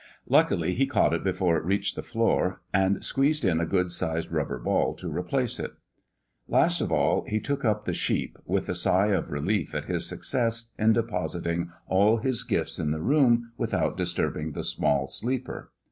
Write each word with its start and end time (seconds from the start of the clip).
Luckily 0.27 0.73
he 0.73 0.87
caught 0.87 1.13
it 1.13 1.23
before 1.23 1.57
it 1.57 1.63
reached 1.63 1.95
the 1.95 2.01
floor, 2.01 2.59
and 2.73 3.03
squeezed 3.05 3.45
in 3.45 3.59
a 3.59 3.67
good 3.67 3.91
sized 3.91 4.31
rubber 4.31 4.57
ball 4.57 4.95
to 4.95 5.07
replace 5.15 5.59
it. 5.59 5.73
Last 6.47 6.81
of 6.81 6.91
all 6.91 7.23
he 7.25 7.39
took 7.39 7.63
up 7.63 7.85
the 7.85 7.93
sheep, 7.93 8.35
with 8.43 8.67
a 8.67 8.73
sigh 8.73 9.09
of 9.09 9.29
relief 9.29 9.75
at 9.75 9.85
his 9.85 10.07
success 10.09 10.69
in 10.79 10.93
depositing 10.93 11.69
all 11.85 12.17
his 12.17 12.41
gifts 12.43 12.79
in 12.79 12.89
the 12.89 12.99
room 12.99 13.51
without 13.59 13.95
disturbing 13.95 14.53
the 14.53 14.63
small 14.63 15.05
sleeper. 15.05 15.69